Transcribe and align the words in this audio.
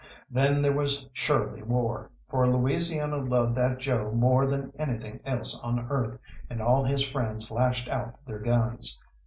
Then 0.31 0.63
there 0.63 0.71
was 0.73 1.07
surely 1.13 1.61
war, 1.61 2.09
for 2.27 2.49
Louisiana 2.51 3.17
loved 3.17 3.53
that 3.57 3.77
Joe 3.77 4.11
more 4.11 4.47
than 4.47 4.73
anything 4.79 5.19
else 5.27 5.61
on 5.61 5.79
earth, 5.91 6.17
and 6.49 6.59
all 6.59 6.83
his 6.83 7.07
friends 7.07 7.51
lashed 7.51 7.87
out 7.87 8.15
their 8.25 8.39
guns. 8.39 9.05